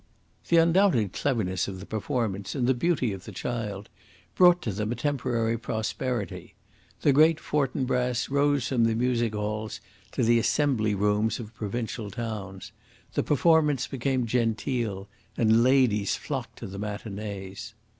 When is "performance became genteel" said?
13.21-15.07